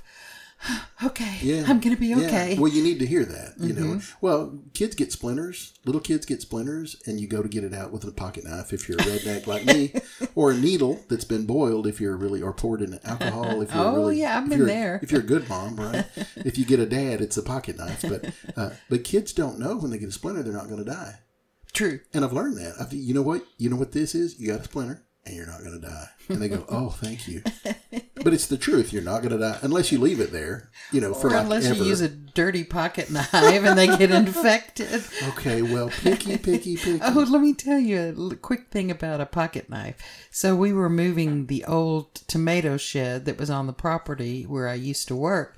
[1.03, 1.63] okay Yeah.
[1.67, 2.17] i'm going to be Yeah.
[2.27, 3.95] okay Well, you need to hear that, you know.
[3.95, 4.17] Mm-hmm.
[4.25, 5.73] Well, kids get splinters.
[5.85, 8.73] Little kids get splinters, and you go to get it out with a pocket knife
[8.73, 9.93] if you're a redneck like me,
[10.35, 13.83] or a needle that's been boiled if you're really, or poured in alcohol if you're
[13.85, 14.19] Oh, really.
[14.19, 14.99] yeah, I've been there.
[15.01, 16.05] If you're a good mom, right?
[16.35, 18.01] if you get a dad, it's a pocket knife.
[18.01, 20.91] But uh, but kids don't know when they get a splinter, they're not going to
[20.91, 21.15] die.
[21.73, 22.73] true And I've learned that.
[22.79, 23.45] I've, you know what?
[23.57, 24.39] You know what this is?
[24.39, 26.07] You got a splinter, and you're not going to die.
[26.27, 27.43] And they go, "Oh, thank you."
[28.23, 28.91] But it's the truth.
[28.91, 30.69] You're not going to die unless you leave it there.
[30.91, 35.03] You know, for or unless you use a dirty pocket knife and they get infected
[35.29, 36.99] Okay, well, picky, picky, picky.
[37.03, 39.97] Oh, let me tell you a quick thing about a pocket knife.
[40.31, 44.73] So we were moving the old tomato shed that was on the property where I
[44.75, 45.57] used to work,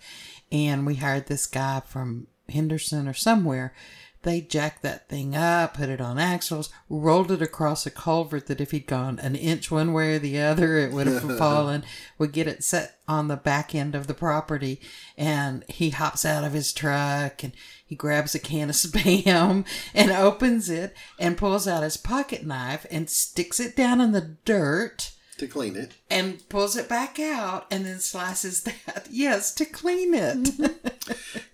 [0.51, 3.73] and we hired this guy from Henderson or somewhere
[4.23, 8.61] They jacked that thing up, put it on axles, rolled it across a culvert that
[8.61, 11.83] if he'd gone an inch one way or the other, it would have fallen.
[12.19, 14.79] We get it set on the back end of the property,
[15.17, 17.53] and he hops out of his truck and
[17.83, 22.85] he grabs a can of spam and opens it and pulls out his pocket knife
[22.91, 25.93] and sticks it down in the dirt to clean it.
[26.09, 29.07] and pulls it back out and then slices that.
[29.09, 30.49] Yes, to clean it.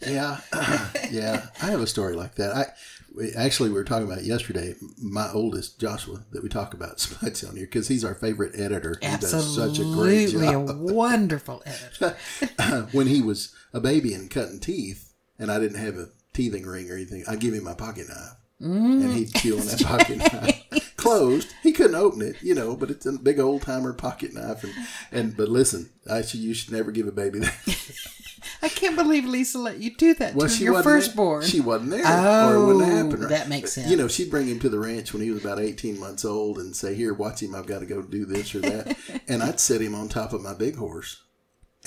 [0.05, 0.39] Yeah,
[1.11, 1.47] yeah.
[1.61, 2.55] I have a story like that.
[2.55, 2.65] I
[3.13, 4.75] we, actually we were talking about it yesterday.
[5.01, 8.97] My oldest Joshua that we talk about Spuds on here because he's our favorite editor.
[9.01, 12.15] He does such a great Absolutely a wonderful editor.
[12.93, 16.89] when he was a baby and cutting teeth, and I didn't have a teething ring
[16.89, 19.03] or anything, I'd give him my pocket knife, mm.
[19.03, 20.66] and he'd chew on that pocket knife.
[21.07, 24.63] Closed, he couldn't open it, you know, but it's a big old timer pocket knife.
[24.63, 24.73] And,
[25.11, 27.55] and but listen, I should you should never give a baby that.
[28.61, 31.41] I can't believe Lisa let you do that Well, to your firstborn.
[31.41, 31.49] There.
[31.49, 33.19] She wasn't there, or it wouldn't Oh, happen.
[33.21, 33.29] Right?
[33.29, 33.89] that makes sense.
[33.89, 36.57] You know, she'd bring him to the ranch when he was about eighteen months old,
[36.57, 37.53] and say, "Here, watch him.
[37.55, 40.41] I've got to go do this or that," and I'd set him on top of
[40.41, 41.21] my big horse.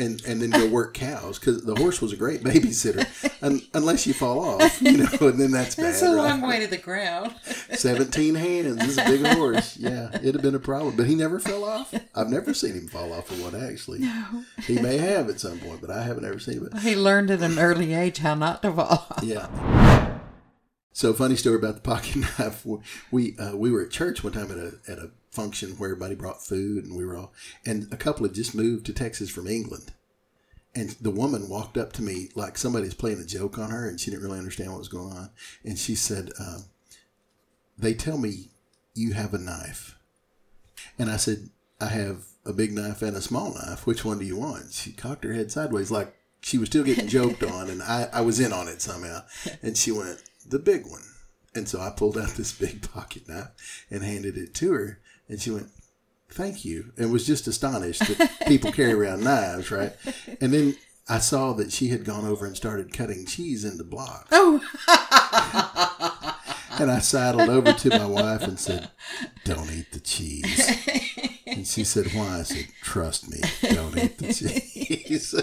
[0.00, 3.06] And, and then go work cows because the horse was a great babysitter,
[3.42, 5.84] un, unless you fall off, you know, and then that's bad.
[5.84, 6.14] That's a right?
[6.14, 7.34] long way to the ground.
[7.74, 8.76] 17 hands.
[8.76, 9.76] This is a big horse.
[9.76, 10.96] Yeah, it'd have been a problem.
[10.96, 11.94] But he never fell off.
[12.14, 13.98] I've never seen him fall off of one, actually.
[13.98, 14.44] No.
[14.66, 16.78] He may have at some point, but I haven't ever seen it.
[16.78, 19.06] He learned at an early age how not to fall.
[19.22, 19.48] Yeah.
[20.92, 22.66] So funny story about the pocket knife.
[23.10, 26.14] We uh, we were at church one time at a at a function where everybody
[26.14, 27.32] brought food, and we were all
[27.64, 29.92] and a couple had just moved to Texas from England,
[30.74, 34.00] and the woman walked up to me like somebody's playing a joke on her, and
[34.00, 35.30] she didn't really understand what was going on,
[35.64, 36.64] and she said, um,
[37.78, 38.50] "They tell me
[38.94, 39.96] you have a knife,"
[40.98, 43.86] and I said, "I have a big knife and a small knife.
[43.86, 47.08] Which one do you want?" She cocked her head sideways like she was still getting
[47.08, 49.22] joked on, and I, I was in on it somehow.
[49.62, 51.02] And she went, the big one.
[51.54, 55.00] And so I pulled out this big pocket knife and handed it to her.
[55.30, 55.68] And she went,
[56.28, 56.92] thank you.
[56.98, 59.94] And was just astonished that people carry around knives, right?
[60.40, 60.76] And then
[61.08, 64.28] I saw that she had gone over and started cutting cheese into blocks.
[64.32, 64.60] Oh,
[66.80, 68.88] And I sidled over to my wife and said,
[69.44, 70.66] Don't eat the cheese.
[71.46, 72.38] And she said, Why?
[72.38, 75.34] I said, Trust me, don't eat the cheese.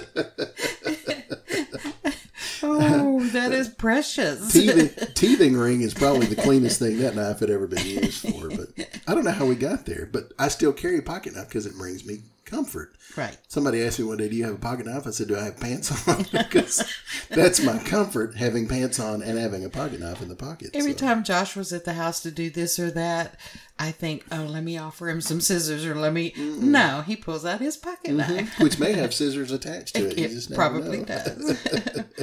[2.63, 4.51] oh, that is precious.
[4.51, 8.49] teething, teething ring is probably the cleanest thing that knife had ever been used for.
[8.49, 8.69] But
[9.07, 10.07] I don't know how we got there.
[10.11, 12.95] But I still carry a pocket knife because it brings me comfort.
[13.15, 13.37] Right.
[13.47, 15.43] Somebody asked me one day, "Do you have a pocket knife?" I said, "Do I
[15.43, 16.83] have pants on?" because
[17.29, 20.71] that's my comfort: having pants on and having a pocket knife in the pocket.
[20.73, 23.39] Every So, time Josh was at the house to do this or that,
[23.77, 26.31] I think, oh, let me offer him some scissors or let me.
[26.31, 26.71] Mm-hmm.
[26.71, 28.35] No, he pulls out his pocket mm-hmm.
[28.35, 28.59] knife.
[28.59, 30.31] which may have scissors attached to it.
[30.31, 31.57] It probably does.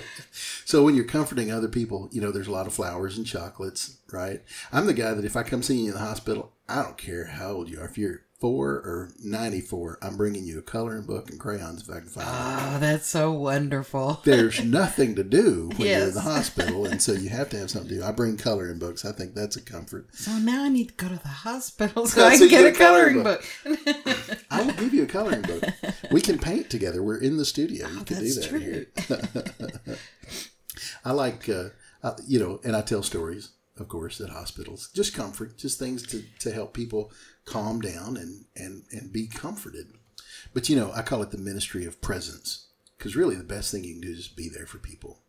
[0.65, 3.99] So when you're comforting other people, you know, there's a lot of flowers and chocolates,
[4.11, 4.43] right?
[4.73, 7.27] I'm the guy that if I come see you in the hospital, I don't care
[7.27, 7.85] how old you are.
[7.85, 12.09] If you're or 94, I'm bringing you a coloring book and crayons if I can
[12.09, 12.75] find them.
[12.75, 14.21] oh, that's so wonderful.
[14.25, 17.71] There's nothing to do when you're in the hospital, and so you have to have
[17.71, 18.05] something to do.
[18.05, 19.05] I bring coloring books.
[19.05, 20.09] I think that's a comfort.
[20.15, 22.75] So now I need to go to the hospital so I can get a get
[22.75, 23.23] a coloring coloring
[23.85, 24.39] book.
[24.51, 25.63] I will give you a coloring book.
[26.11, 27.03] We can paint together.
[27.03, 27.89] We're in the studio.
[27.89, 28.59] You can do Oh, that true.
[28.61, 28.87] here.
[31.05, 31.69] I like, uh,
[32.03, 34.91] uh, you know, and I tell stories, of course, at hospitals.
[34.95, 37.11] Just comfort, just things to, to help people
[37.45, 39.93] calm down and, and, and be comforted.
[40.53, 43.85] But, you know, I call it the ministry of presence because really the best thing
[43.85, 45.21] you can do is just be there for people.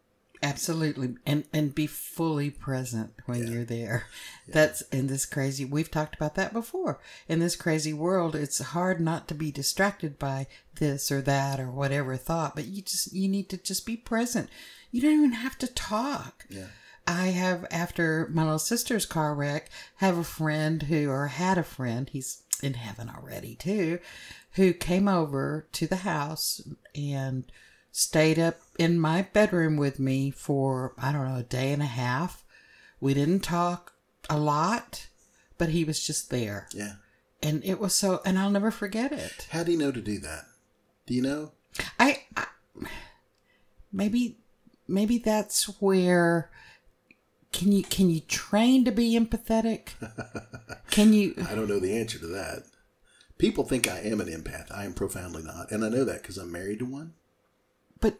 [0.44, 4.06] Absolutely, and and be fully present when you're there.
[4.48, 5.66] That's in this crazy.
[5.66, 7.00] We've talked about that before.
[7.28, 10.46] In this crazy world, it's hard not to be distracted by
[10.80, 12.54] this or that or whatever thought.
[12.54, 14.50] But you just you need to just be present.
[14.92, 16.46] You don't even have to talk.
[16.50, 16.68] Yeah.
[17.08, 21.64] I have after my little sister's car wreck, have a friend who or had a
[21.64, 22.10] friend.
[22.10, 24.00] He's in heaven already too,
[24.54, 26.62] who came over to the house
[26.96, 27.46] and
[27.92, 31.86] stayed up in my bedroom with me for I don't know a day and a
[31.88, 32.44] half.
[33.00, 33.94] We didn't talk
[34.30, 35.08] a lot,
[35.58, 36.94] but he was just there, Yeah.
[37.44, 38.22] and it was so.
[38.26, 39.48] And I'll never forget it.
[39.52, 40.46] How do you know to do that?
[41.06, 41.52] Do you know?
[42.00, 42.48] I, I
[43.92, 44.38] maybe
[44.88, 46.50] maybe that's where
[47.56, 49.92] can you can you train to be empathetic?
[50.92, 51.34] Can you?
[51.50, 52.64] I don't know the answer to that.
[53.38, 54.72] People think I am an empath.
[54.72, 55.72] I am profoundly not.
[55.72, 57.14] And I know that because I'm married to one.
[58.02, 58.18] But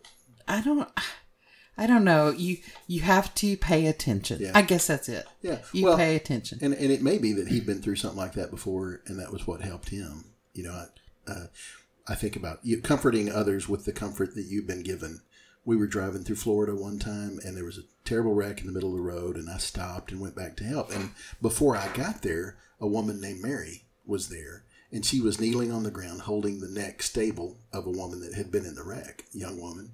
[0.48, 0.90] I don't.
[1.78, 2.30] I don't know.
[2.30, 4.40] You you have to pay attention.
[4.40, 4.52] Yeah.
[4.56, 5.26] I guess that's it.
[5.42, 5.60] Yeah.
[5.74, 6.60] You well, pay attention.
[6.62, 9.34] And, and it may be that he'd been through something like that before, and that
[9.34, 10.24] was what helped him.
[10.54, 10.86] You know,
[11.28, 11.48] I, uh,
[12.08, 15.20] I think about you comforting others with the comfort that you've been given.
[15.66, 18.72] We were driving through Florida one time, and there was a terrible wreck in the
[18.72, 20.96] middle of the road, and I stopped and went back to help.
[20.96, 21.10] And
[21.42, 25.82] before I got there, a woman named Mary was there, and she was kneeling on
[25.82, 29.26] the ground holding the neck stable of a woman that had been in the wreck,
[29.34, 29.94] young woman.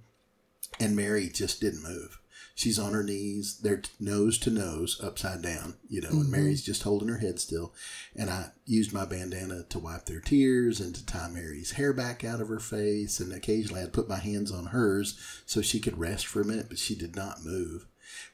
[0.80, 2.20] And Mary just didn't move.
[2.56, 6.84] She's on her knees, they're nose to nose, upside down, you know, and Mary's just
[6.84, 7.74] holding her head still.
[8.16, 12.24] And I used my bandana to wipe their tears and to tie Mary's hair back
[12.24, 13.20] out of her face.
[13.20, 16.68] And occasionally I'd put my hands on hers so she could rest for a minute,
[16.70, 17.88] but she did not move.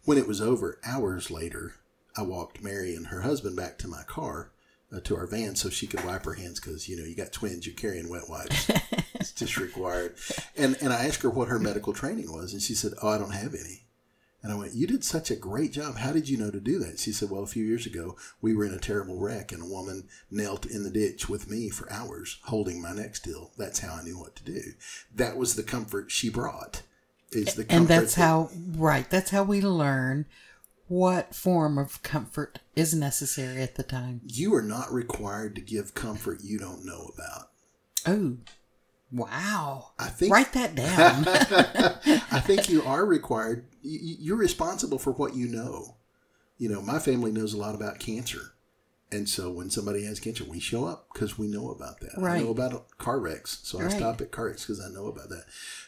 [0.03, 1.75] When it was over, hours later,
[2.15, 4.51] I walked Mary and her husband back to my car,
[4.91, 7.31] uh, to our van, so she could wipe her hands because, you know, you got
[7.31, 8.69] twins, you're carrying wet wipes.
[9.15, 10.15] it's just required.
[10.55, 13.17] And, and I asked her what her medical training was, and she said, Oh, I
[13.17, 13.86] don't have any.
[14.47, 15.97] And I went, You did such a great job.
[15.97, 16.99] How did you know to do that?
[16.99, 19.65] She said, Well, a few years ago, we were in a terrible wreck, and a
[19.65, 23.51] woman knelt in the ditch with me for hours, holding my neck still.
[23.57, 24.61] That's how I knew what to do.
[25.13, 26.83] That was the comfort she brought.
[27.33, 30.27] Is the comfort and that's that- how right that's how we learn
[30.87, 35.93] what form of comfort is necessary at the time you are not required to give
[35.93, 37.49] comfort you don't know about.
[38.05, 38.37] oh
[39.11, 41.25] wow I think write that down
[42.31, 43.65] I think you are required.
[43.81, 45.95] You're responsible for what you know.
[46.57, 48.53] You know, my family knows a lot about cancer.
[49.11, 52.17] And so when somebody has cancer, we show up because we know about that.
[52.17, 53.59] I know about car wrecks.
[53.63, 55.45] So I stop at car wrecks because I know about that.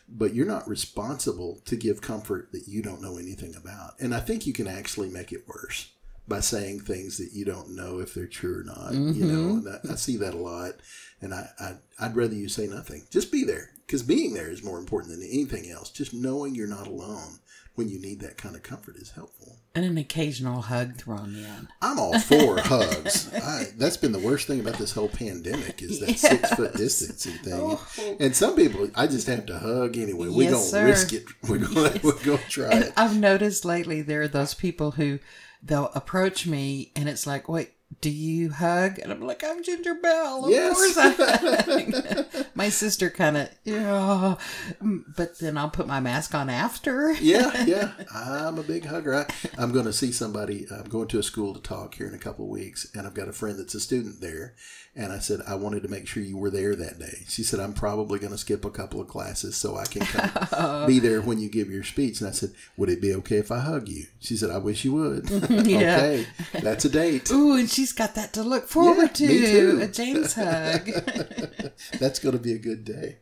[0.08, 3.96] But you're not responsible to give comfort that you don't know anything about.
[4.00, 5.90] And I think you can actually make it worse
[6.30, 8.94] by saying things that you don't know if they're true or not.
[8.94, 9.68] You know, mm-hmm.
[9.68, 10.74] and I, I see that a lot.
[11.22, 13.04] And I, I, I'd rather you say nothing.
[13.12, 15.90] Just be there because being there is more important than anything else.
[15.90, 17.40] Just knowing you're not alone
[17.76, 19.56] when you need that kind of comfort is helpful.
[19.74, 23.34] and an occasional hug thrown in I'm all for hugs.
[23.34, 26.22] I, that's been the worst thing about this whole pandemic is that Yes.
[26.22, 27.54] six foot distancing thing.
[27.56, 28.18] Oh.
[28.20, 30.28] And some people, I just have to hug anyway.
[30.28, 30.86] We're Yes, gonna sir.
[30.86, 31.24] risk it.
[31.50, 32.94] We're gonna we're gonna try and it.
[32.98, 35.20] i've noticed lately there are those people who
[35.62, 39.96] they'll approach me and it's like wait do you hug and i'm like i'm ginger
[39.96, 40.74] bell of Yes.
[40.76, 44.36] course i hug my sister kind of yeah
[44.82, 47.92] mm, but then i'll put my mask on after Yeah, yeah.
[48.14, 49.16] I'm a big hugger.
[49.16, 49.26] I,
[49.58, 50.66] I'm going to see somebody.
[50.72, 53.14] I'm going to a school to talk here in a couple of weeks, and I've
[53.14, 54.54] got a friend that's a student there.
[54.96, 57.20] And I said, I wanted to make sure you were there that day.
[57.28, 60.88] She said, I'm probably going to skip a couple of classes so I can come
[60.88, 62.20] be there when you give your speech.
[62.22, 64.06] And I said, Would it be okay if I hug you?
[64.20, 65.30] She said, I wish you would.
[65.30, 65.96] Yeah.
[65.98, 66.26] okay,
[66.62, 67.32] that's a date.
[67.32, 69.52] Ooh, and she's got that to look forward Yeah, me to.
[69.52, 69.80] too.
[69.82, 70.86] A James hug.
[72.00, 73.20] That's going to be a good day.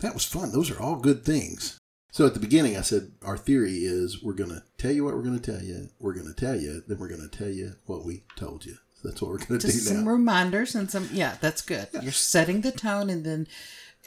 [0.00, 0.52] That was fun.
[0.52, 1.78] Those are all good things.
[2.10, 5.14] So at the beginning, I said our theory is we're going to tell you what
[5.14, 5.88] we're going to tell you.
[5.98, 8.74] We're going to tell you, then we're going to tell you what we told you.
[9.00, 10.10] So that's what we're going to Just do some now.
[10.10, 11.88] reminders and some, yeah, that's good.
[12.02, 13.46] You're setting the tone and then,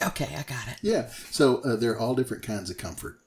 [0.00, 0.76] okay, I got it.
[0.82, 1.08] Yeah.
[1.30, 3.18] So uh, there are all different kinds of comfort,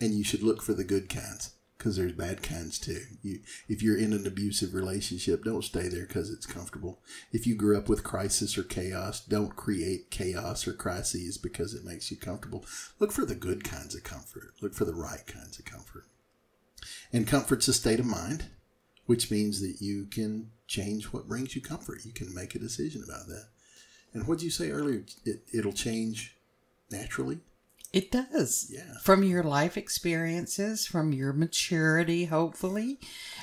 [0.00, 3.00] and you should look for the good kinds because there's bad kinds too.
[3.22, 7.00] You, if you're in an abusive relationship, don't stay there because it's comfortable.
[7.32, 11.82] If you grew up with crisis or chaos, don't create chaos or crises because it
[11.82, 12.66] makes you comfortable.
[12.98, 14.52] Look for the good kinds of comfort.
[14.60, 16.04] Look for the right kinds of comfort.
[17.14, 18.50] And comfort's a state of mind,
[19.06, 22.04] which means that you can change what brings you comfort.
[22.04, 23.46] You can make a decision about that.
[24.12, 25.06] And what did you say earlier?
[25.24, 26.36] It, it'll change
[26.90, 27.38] naturally.
[27.92, 28.70] It does.
[28.72, 28.98] Yeah.
[29.02, 33.00] From your life experiences, from your maturity, hopefully.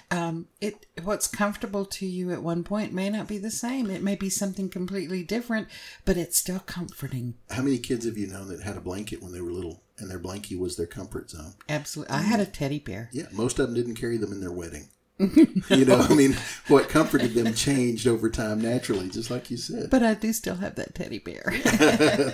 [0.10, 3.90] Um, it what's comfortable to you at one point may not be the same.
[3.90, 5.68] It may be something completely different,
[6.06, 7.36] but it's still comforting.
[7.50, 10.10] How many kids have you known that had a blanket when they were little and
[10.10, 11.56] their blankie was their comfort zone?
[11.68, 12.16] Absolutely.
[12.16, 13.10] I had a teddy bear.
[13.12, 14.88] Yeah, most of them didn't carry them in their wedding.
[15.20, 19.90] you know, I mean, what comforted them changed over time naturally, just like you said.
[19.90, 21.54] But I do still have that teddy bear.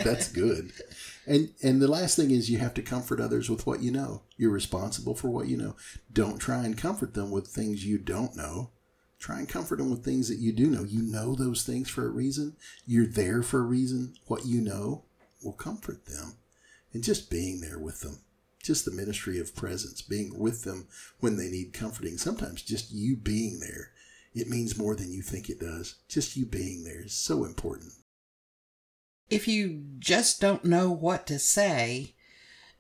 [0.04, 0.74] That's good.
[1.26, 4.24] And and the last thing is you have to comfort others with what you know.
[4.38, 5.76] You're responsible for what you know.
[6.12, 8.72] Don't try and comfort them with things you don't know.
[9.20, 10.84] Try and comfort them with things that you do know.
[10.84, 12.58] You know those things for a reason.
[12.86, 14.16] You're there for a reason.
[14.28, 15.06] What you know
[15.42, 16.34] will comfort them.
[16.92, 18.20] And just being there with them.
[18.62, 20.88] Just the ministry of presence, being with them
[21.20, 22.18] when they need comforting.
[22.18, 23.92] Sometimes just you being there,
[24.34, 25.96] it means more than you think it does.
[26.08, 27.94] Just you being there is so important.
[29.34, 32.14] If you just don't know what to say,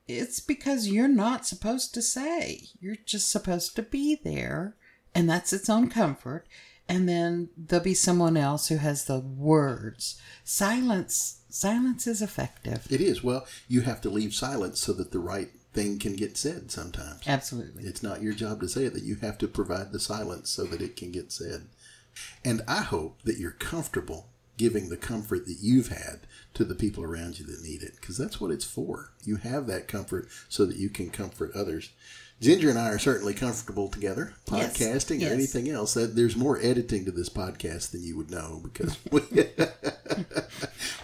[0.08, 2.68] it's because you're not supposed to say.
[2.80, 4.76] You're just supposed to be there,
[5.16, 6.48] and that's its own comfort.
[6.90, 10.22] And then there'll be someone else who has the words.
[10.44, 12.86] Silence, silence is effective.
[12.90, 13.24] It is.
[13.24, 17.22] Well, you have to leave silence so that the right thing can get said sometimes.
[17.26, 17.86] Absolutely.
[17.86, 20.66] It's not your job to say it, that you have to provide the silence so
[20.66, 21.68] that it can get said.
[22.44, 26.22] And I hope that you're comfortable giving the comfort that you've had
[26.54, 29.12] to the people around you that need it, because that's what it's for.
[29.24, 31.90] You have that comfort so that you can comfort others.
[32.42, 35.32] Ginger and I are certainly comfortable together, Yes, podcasting yes.
[35.32, 35.94] or anything else.
[35.94, 39.22] That there's more editing to this podcast than you would know because we,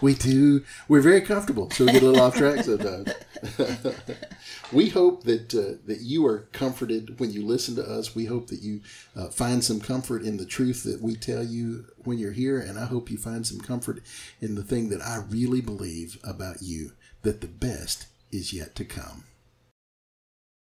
[0.02, 0.62] we do.
[0.86, 3.12] We're very comfortable, so we get a little off track sometimes.
[4.72, 8.14] we hope that uh, that you are comforted when you listen to us.
[8.14, 8.82] We hope that you
[9.16, 12.78] uh, find some comfort in the truth that we tell you when you're here, and
[12.78, 14.02] I hope you find some comfort
[14.42, 18.84] in the thing that I really believe about you: that the best is yet to
[18.84, 19.24] come.